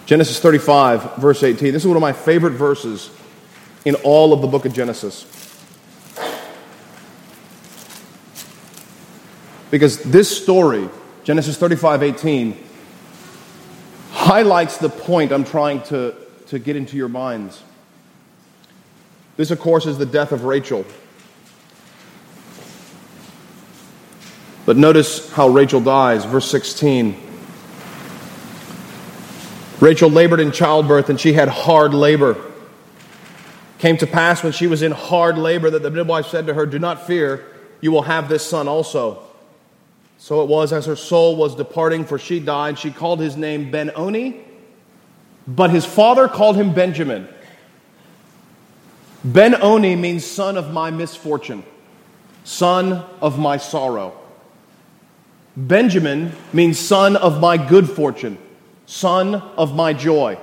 [0.06, 1.74] Genesis 35, verse 18.
[1.74, 3.10] This is one of my favorite verses
[3.84, 5.45] in all of the book of Genesis.
[9.76, 10.90] Because this story,
[11.26, 12.58] Genesis 35, 18,
[14.12, 16.16] highlights the point I'm trying to,
[16.48, 17.62] to get into your minds.
[19.36, 20.86] This, of course, is the death of Rachel.
[24.66, 27.22] But notice how Rachel dies, verse 16.
[29.82, 32.38] Rachel labored in childbirth and she had hard labor.
[33.80, 36.66] Came to pass when she was in hard labor that the midwife said to her,
[36.66, 37.46] Do not fear,
[37.82, 39.25] you will have this son also.
[40.18, 43.72] So it was as her soul was departing, for she died, she called his name
[43.72, 44.44] Ben Oni,
[45.48, 47.28] but his father called him Benjamin.
[49.24, 51.64] Ben Oni means son of my misfortune,
[52.44, 54.14] son of my sorrow.
[55.58, 58.38] Benjamin means son of my good fortune,
[58.86, 60.38] son of my joy.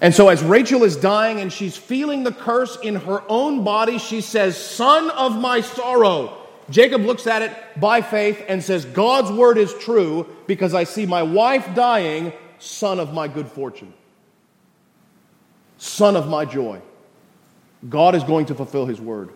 [0.00, 3.98] And so, as Rachel is dying and she's feeling the curse in her own body,
[3.98, 6.43] she says, Son of my sorrow.
[6.70, 11.04] Jacob looks at it by faith and says, God's word is true because I see
[11.04, 13.92] my wife dying, son of my good fortune,
[15.78, 16.80] son of my joy.
[17.88, 19.30] God is going to fulfill his word.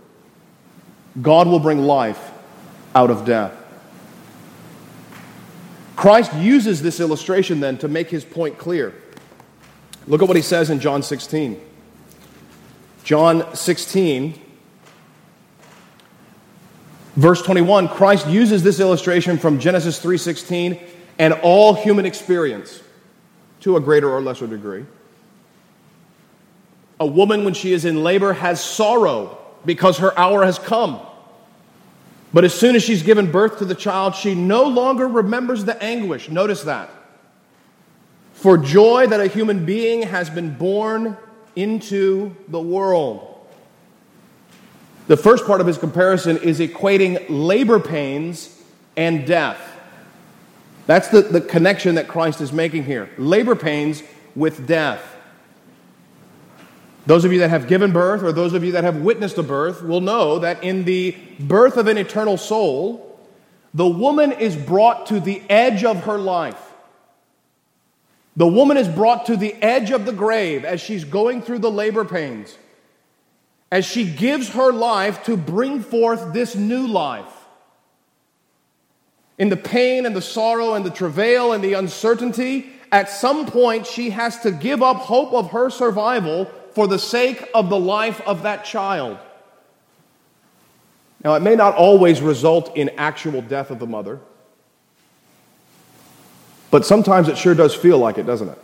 [1.20, 2.30] God will bring life
[2.94, 3.52] out of death.
[5.96, 8.94] Christ uses this illustration then to make his point clear.
[10.06, 11.60] Look at what he says in John 16.
[13.04, 14.40] John 16,
[17.18, 20.78] verse 21, Christ uses this illustration from Genesis 3:16
[21.18, 22.80] and all human experience
[23.60, 24.84] to a greater or lesser degree.
[27.00, 31.00] A woman, when she is in labor, has sorrow because her hour has come.
[32.32, 35.80] But as soon as she's given birth to the child, she no longer remembers the
[35.82, 36.28] anguish.
[36.28, 36.90] Notice that.
[38.34, 41.16] For joy that a human being has been born
[41.56, 43.37] into the world.
[45.08, 48.56] The first part of his comparison is equating labor pains
[48.96, 49.60] and death.
[50.86, 54.02] That's the, the connection that Christ is making here labor pains
[54.36, 55.16] with death.
[57.06, 59.42] Those of you that have given birth or those of you that have witnessed a
[59.42, 63.18] birth will know that in the birth of an eternal soul,
[63.72, 66.60] the woman is brought to the edge of her life.
[68.36, 71.70] The woman is brought to the edge of the grave as she's going through the
[71.70, 72.56] labor pains,
[73.70, 77.32] as she gives her life to bring forth this new life.
[79.38, 83.86] In the pain and the sorrow and the travail and the uncertainty, at some point
[83.86, 88.20] she has to give up hope of her survival for the sake of the life
[88.22, 89.18] of that child.
[91.22, 94.20] Now, it may not always result in actual death of the mother,
[96.70, 98.58] but sometimes it sure does feel like it, doesn't it?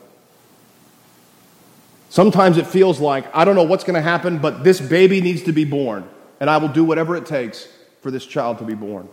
[2.14, 5.42] Sometimes it feels like, I don't know what's going to happen, but this baby needs
[5.42, 7.66] to be born, and I will do whatever it takes
[8.02, 9.08] for this child to be born.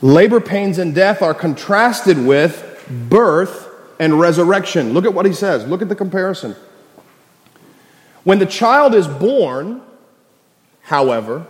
[0.00, 4.92] Labor pains and death are contrasted with birth and resurrection.
[4.92, 5.66] Look at what he says.
[5.66, 6.54] Look at the comparison.
[8.22, 9.82] When the child is born,
[10.82, 11.44] however,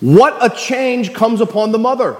[0.00, 2.18] what a change comes upon the mother.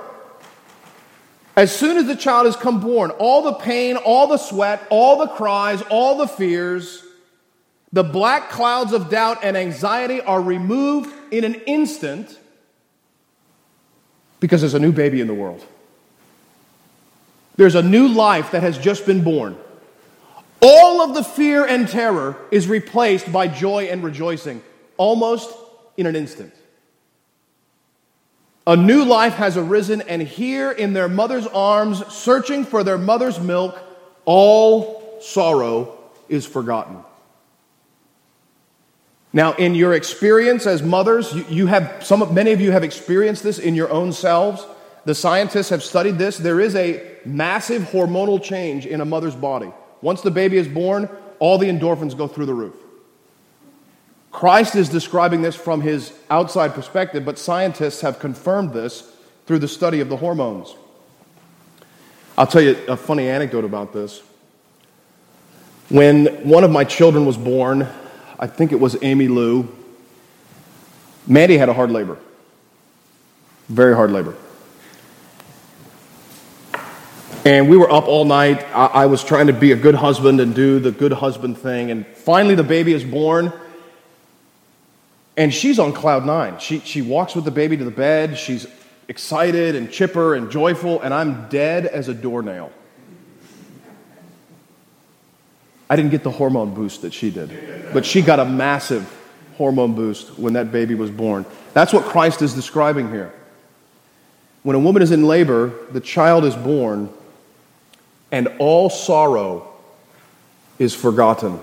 [1.56, 5.18] As soon as the child has come born, all the pain, all the sweat, all
[5.18, 7.02] the cries, all the fears,
[7.92, 12.38] the black clouds of doubt and anxiety are removed in an instant
[14.38, 15.64] because there's a new baby in the world.
[17.56, 19.56] There's a new life that has just been born.
[20.60, 24.62] All of the fear and terror is replaced by joy and rejoicing
[24.98, 25.50] almost
[25.96, 26.52] in an instant.
[28.66, 33.38] A new life has arisen, and here in their mother's arms, searching for their mother's
[33.38, 33.78] milk,
[34.24, 35.96] all sorrow
[36.28, 36.98] is forgotten.
[39.32, 43.42] Now, in your experience as mothers, you, you have some, many of you have experienced
[43.42, 44.66] this in your own selves.
[45.04, 46.36] The scientists have studied this.
[46.38, 49.72] There is a massive hormonal change in a mother's body.
[50.02, 51.08] Once the baby is born,
[51.38, 52.74] all the endorphins go through the roof.
[54.36, 59.10] Christ is describing this from his outside perspective, but scientists have confirmed this
[59.46, 60.74] through the study of the hormones.
[62.36, 64.22] I'll tell you a funny anecdote about this.
[65.88, 67.88] When one of my children was born,
[68.38, 69.74] I think it was Amy Lou,
[71.26, 72.18] Mandy had a hard labor.
[73.70, 74.34] Very hard labor.
[77.46, 78.66] And we were up all night.
[78.74, 81.90] I, was trying to be a good husband and do the good husband thing.
[81.90, 83.50] And finally, the baby is born.
[85.36, 86.58] And she's on cloud nine.
[86.58, 88.38] She, she walks with the baby to the bed.
[88.38, 88.66] She's
[89.08, 91.00] excited and chipper and joyful.
[91.02, 92.72] And I'm dead as a doornail.
[95.88, 99.12] I didn't get the hormone boost that she did, but she got a massive
[99.56, 101.46] hormone boost when that baby was born.
[101.74, 103.32] That's what Christ is describing here.
[104.64, 107.10] When a woman is in labor, the child is born,
[108.32, 109.72] and all sorrow
[110.80, 111.60] is forgotten.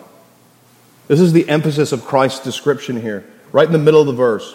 [1.10, 4.54] This is the emphasis of Christ's description here, right in the middle of the verse.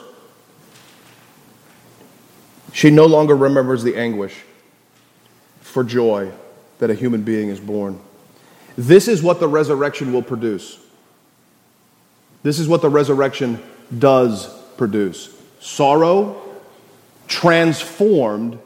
[2.75, 4.37] She no longer remembers the anguish
[5.63, 6.31] for joy
[6.81, 7.99] that a human being is born.
[8.77, 10.79] This is what the resurrection will produce.
[12.43, 13.63] This is what the resurrection
[13.99, 16.41] does produce sorrow
[17.27, 18.59] transformed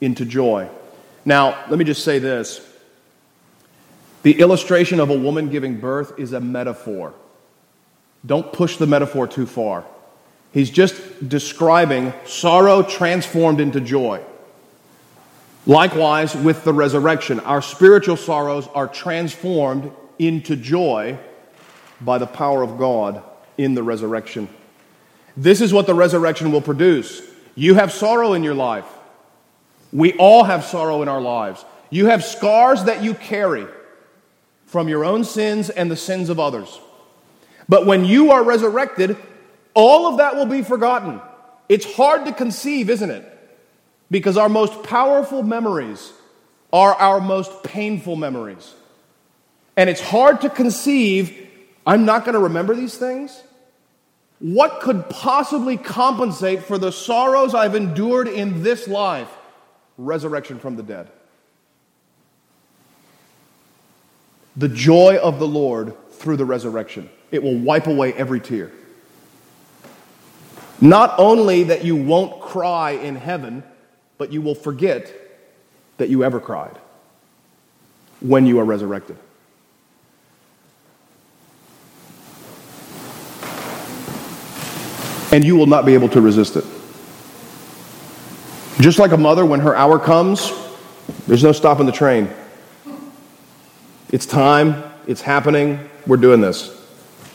[0.00, 0.68] into joy.
[1.24, 2.60] Now, let me just say this
[4.22, 7.14] the illustration of a woman giving birth is a metaphor.
[8.26, 9.84] Don't push the metaphor too far.
[10.52, 14.22] He's just describing sorrow transformed into joy.
[15.66, 21.18] Likewise, with the resurrection, our spiritual sorrows are transformed into joy
[22.00, 23.22] by the power of God
[23.56, 24.48] in the resurrection.
[25.36, 27.22] This is what the resurrection will produce.
[27.54, 28.86] You have sorrow in your life.
[29.92, 31.64] We all have sorrow in our lives.
[31.90, 33.66] You have scars that you carry
[34.66, 36.80] from your own sins and the sins of others.
[37.68, 39.16] But when you are resurrected,
[39.74, 41.20] all of that will be forgotten.
[41.68, 43.30] It's hard to conceive, isn't it?
[44.10, 46.12] Because our most powerful memories
[46.72, 48.74] are our most painful memories.
[49.76, 51.48] And it's hard to conceive,
[51.86, 53.42] I'm not going to remember these things.
[54.40, 59.30] What could possibly compensate for the sorrows I've endured in this life?
[59.96, 61.08] Resurrection from the dead.
[64.56, 67.10] The joy of the Lord through the resurrection.
[67.30, 68.72] It will wipe away every tear.
[70.80, 73.62] Not only that you won't cry in heaven,
[74.16, 75.12] but you will forget
[75.98, 76.76] that you ever cried
[78.20, 79.18] when you are resurrected.
[85.30, 86.64] And you will not be able to resist it.
[88.80, 90.52] Just like a mother, when her hour comes,
[91.26, 92.30] there's no stopping the train.
[94.10, 96.80] It's time, it's happening, we're doing this.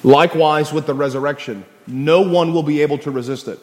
[0.03, 3.59] Likewise with the resurrection, no one will be able to resist it.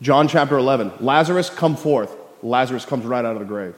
[0.00, 2.14] John chapter 11 Lazarus, come forth.
[2.42, 3.74] Lazarus comes right out of the grave.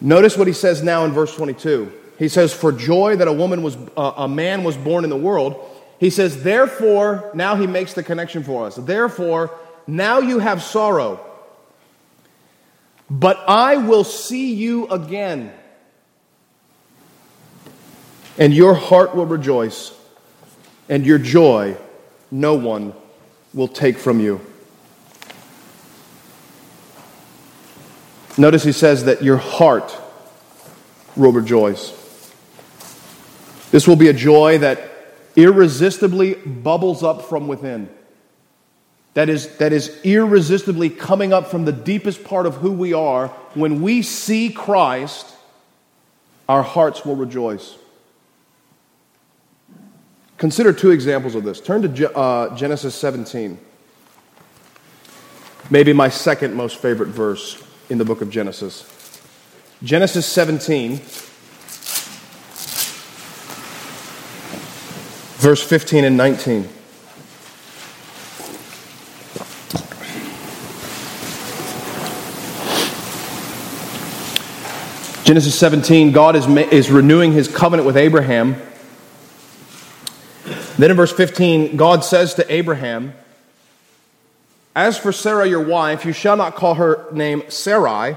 [0.00, 1.92] Notice what he says now in verse 22.
[2.18, 5.16] He says, For joy that a woman was, uh, a man was born in the
[5.16, 8.74] world, he says, Therefore, now he makes the connection for us.
[8.74, 9.56] Therefore,
[9.86, 11.24] now you have sorrow,
[13.08, 15.52] but I will see you again,
[18.38, 19.92] and your heart will rejoice,
[20.88, 21.76] and your joy
[22.30, 22.94] no one
[23.52, 24.40] will take from you.
[28.38, 29.94] Notice he says that your heart
[31.14, 31.90] will rejoice.
[33.70, 34.90] This will be a joy that
[35.36, 37.90] irresistibly bubbles up from within.
[39.14, 43.28] That is, that is irresistibly coming up from the deepest part of who we are.
[43.54, 45.26] When we see Christ,
[46.48, 47.76] our hearts will rejoice.
[50.42, 51.60] Consider two examples of this.
[51.60, 53.56] Turn to uh, Genesis 17.
[55.70, 58.82] Maybe my second most favorite verse in the book of Genesis.
[59.84, 60.96] Genesis 17,
[65.38, 66.68] verse 15 and 19.
[75.22, 78.60] Genesis 17, God is, is renewing his covenant with Abraham.
[80.82, 83.14] Then in verse 15, God says to Abraham,
[84.74, 88.16] as for Sarah, your wife, you shall not call her name Sarai,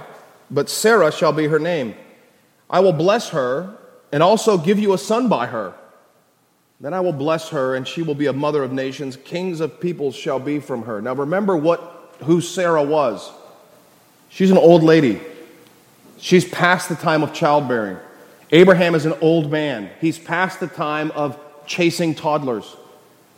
[0.49, 1.93] but Sarah shall be her name.
[2.67, 3.77] I will bless her
[4.11, 5.75] and also give you a son by her.
[6.81, 9.15] Then I will bless her, and she will be a mother of nations.
[9.15, 10.99] Kings of peoples shall be from her.
[11.03, 13.31] Now remember what, who Sarah was.
[14.29, 15.21] She's an old lady.
[16.17, 17.97] She's past the time of childbearing.
[18.51, 19.91] Abraham is an old man.
[20.01, 22.75] He's past the time of chasing toddlers.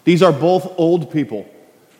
[0.03, 1.49] These are both old people.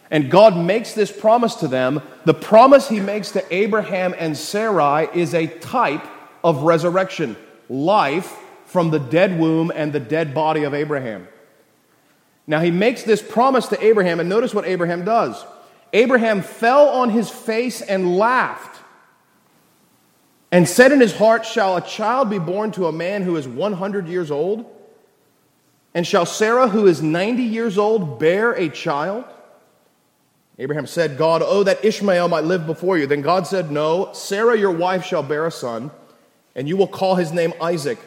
[0.10, 2.02] And God makes this promise to them.
[2.26, 6.06] The promise he makes to Abraham and Sarai is a type
[6.44, 7.36] of resurrection
[7.70, 11.28] life from the dead womb and the dead body of Abraham.
[12.46, 15.44] Now, he makes this promise to Abraham, and notice what Abraham does.
[15.92, 18.82] Abraham fell on his face and laughed,
[20.50, 23.46] and said in his heart, Shall a child be born to a man who is
[23.48, 24.66] 100 years old?
[25.98, 29.26] And shall Sarah, who is 90 years old, bear a child?
[30.60, 33.08] Abraham said, God, oh, that Ishmael might live before you.
[33.08, 35.90] Then God said, No, Sarah, your wife, shall bear a son,
[36.56, 37.98] and you will call his name Isaac.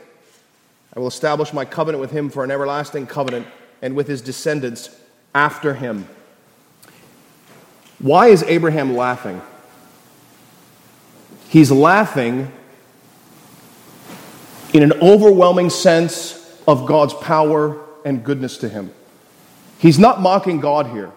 [0.95, 3.49] I will establish my covenant with him for an everlasting covenant
[3.83, 4.97] and with his descendants
[5.35, 6.07] after him.
[7.99, 9.43] Why is Abraham laughing?
[11.49, 12.53] He's laughing
[14.73, 16.40] in an overwhelming sense
[16.71, 18.93] of God's power and goodness to him.
[19.79, 21.11] He's not mocking God here.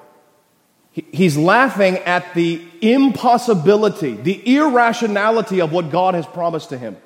[0.91, 6.97] He's laughing at the impossibility, the irrationality of what God has promised to him.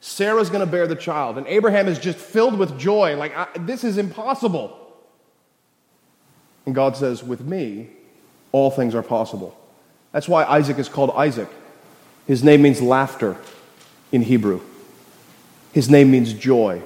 [0.00, 1.38] Sarah's going to bear the child.
[1.38, 3.16] And Abraham is just filled with joy.
[3.16, 3.32] Like,
[3.66, 4.78] this is impossible.
[6.66, 7.88] And God says, With me,
[8.52, 9.58] all things are possible.
[10.12, 11.48] That's why Isaac is called Isaac.
[12.26, 13.36] His name means laughter
[14.12, 14.60] in Hebrew,
[15.72, 16.82] his name means joy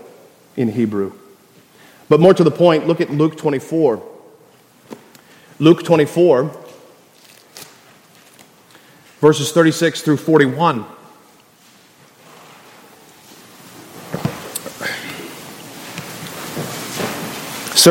[0.59, 1.13] in Hebrew.
[2.09, 4.03] But more to the point, look at Luke 24.
[5.61, 6.57] Luke 24,
[9.21, 10.85] verses 36 through 41.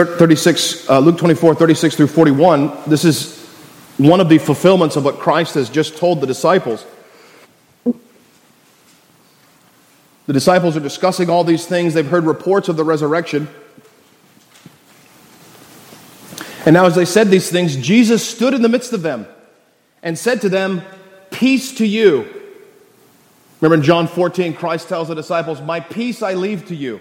[0.06, 3.44] 36, uh, Luke 24, 36 through 41, this is
[3.98, 6.86] one of the fulfillments of what Christ has just told the disciples.
[10.28, 11.94] The disciples are discussing all these things.
[11.94, 13.48] They've heard reports of the resurrection.
[16.66, 19.26] And now, as they said these things, Jesus stood in the midst of them
[20.04, 20.82] and said to them,
[21.32, 22.28] Peace to you.
[23.62, 27.00] Remember in John 14, Christ tells the disciples, My peace I leave to you.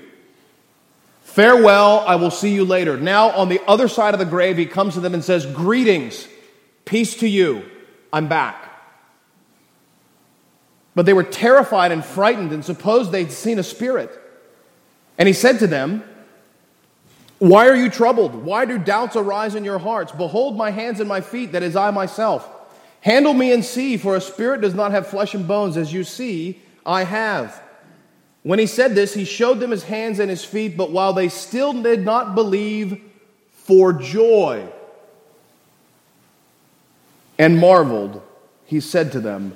[1.22, 2.97] Farewell, I will see you later.
[2.97, 6.29] Now, on the other side of the grave, he comes to them and says, Greetings,
[6.85, 7.68] peace to you,
[8.12, 8.66] I'm back.
[10.97, 14.11] But they were terrified and frightened and supposed they'd seen a spirit.
[15.18, 16.03] And he said to them,
[17.38, 18.34] Why are you troubled?
[18.34, 20.11] Why do doubts arise in your hearts?
[20.11, 22.51] Behold my hands and my feet, that is I myself.
[23.03, 26.03] Handle me and see, for a spirit does not have flesh and bones, as you
[26.03, 27.62] see, I have.
[28.42, 31.28] When he said this, he showed them his hands and his feet, but while they
[31.28, 33.03] still did not believe
[33.53, 34.66] for joy
[37.38, 38.22] and marveled,
[38.64, 39.55] he said to them,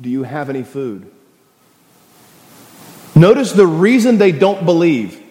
[0.00, 1.10] Do you have any food?
[3.14, 5.22] Notice the reason they don't believe.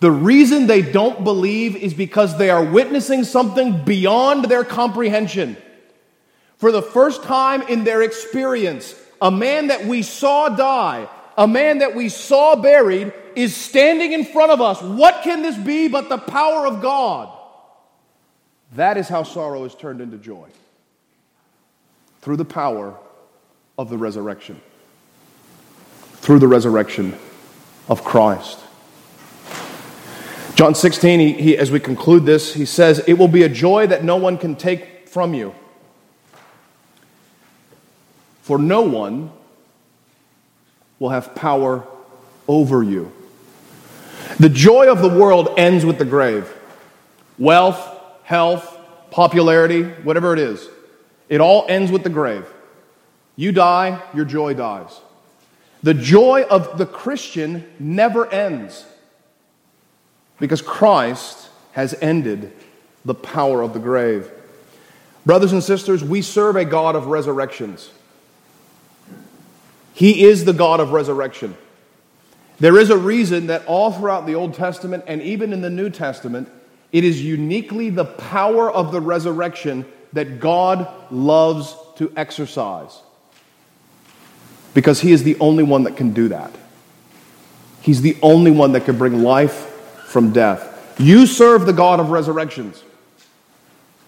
[0.00, 5.56] The reason they don't believe is because they are witnessing something beyond their comprehension.
[6.58, 11.78] For the first time in their experience, a man that we saw die, a man
[11.78, 14.82] that we saw buried, is standing in front of us.
[14.82, 17.34] What can this be but the power of God?
[18.72, 20.48] That is how sorrow is turned into joy
[22.20, 22.98] through the power
[23.80, 24.60] of the resurrection,
[26.16, 27.16] through the resurrection
[27.88, 28.58] of Christ.
[30.54, 33.86] John 16, he, he, as we conclude this, he says, It will be a joy
[33.86, 35.54] that no one can take from you.
[38.42, 39.30] For no one
[40.98, 41.86] will have power
[42.46, 43.10] over you.
[44.38, 46.52] The joy of the world ends with the grave.
[47.38, 47.80] Wealth,
[48.24, 48.76] health,
[49.10, 50.68] popularity, whatever it is,
[51.30, 52.46] it all ends with the grave.
[53.36, 55.00] You die, your joy dies.
[55.82, 58.84] The joy of the Christian never ends
[60.38, 62.52] because Christ has ended
[63.04, 64.30] the power of the grave.
[65.24, 67.90] Brothers and sisters, we serve a God of resurrections.
[69.94, 71.56] He is the God of resurrection.
[72.58, 75.88] There is a reason that all throughout the Old Testament and even in the New
[75.88, 76.48] Testament,
[76.92, 83.00] it is uniquely the power of the resurrection that God loves to exercise.
[84.74, 86.52] Because He is the only one that can do that.
[87.82, 89.52] He's the only one that can bring life
[90.06, 90.96] from death.
[90.98, 92.82] You serve the God of resurrections.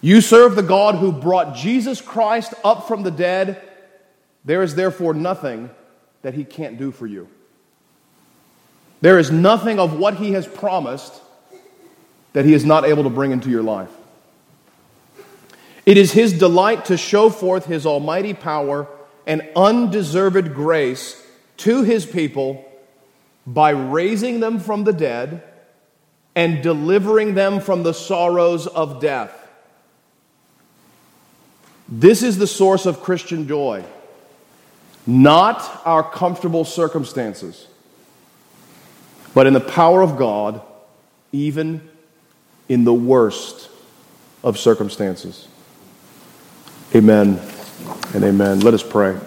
[0.01, 3.63] You serve the God who brought Jesus Christ up from the dead.
[4.45, 5.71] There is therefore nothing
[6.23, 7.29] that He can't do for you.
[9.01, 11.21] There is nothing of what He has promised
[12.33, 13.91] that He is not able to bring into your life.
[15.87, 18.87] It is His delight to show forth His almighty power
[19.27, 21.25] and undeserved grace
[21.59, 22.64] to His people
[23.47, 25.43] by raising them from the dead
[26.35, 29.39] and delivering them from the sorrows of death.
[31.89, 33.85] This is the source of Christian joy,
[35.07, 37.66] not our comfortable circumstances,
[39.35, 40.62] but in the power of God,
[41.33, 41.87] even
[42.68, 43.68] in the worst
[44.43, 45.49] of circumstances.
[46.95, 47.41] Amen
[48.14, 48.61] and amen.
[48.61, 49.18] Let us pray.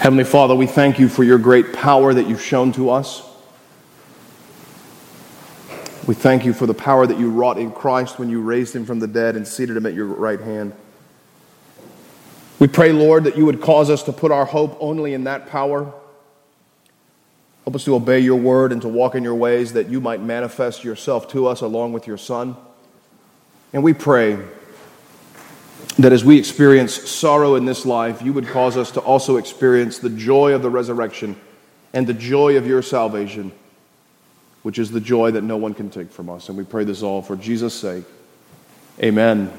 [0.00, 3.22] Heavenly Father, we thank you for your great power that you've shown to us.
[6.06, 8.86] We thank you for the power that you wrought in Christ when you raised him
[8.86, 10.72] from the dead and seated him at your right hand.
[12.58, 15.48] We pray, Lord, that you would cause us to put our hope only in that
[15.48, 15.92] power.
[17.64, 20.22] Help us to obey your word and to walk in your ways that you might
[20.22, 22.56] manifest yourself to us along with your Son.
[23.72, 24.38] And we pray
[25.98, 29.98] that as we experience sorrow in this life, you would cause us to also experience
[29.98, 31.38] the joy of the resurrection
[31.92, 33.52] and the joy of your salvation,
[34.62, 36.48] which is the joy that no one can take from us.
[36.48, 38.04] And we pray this all for Jesus' sake.
[39.02, 39.50] Amen.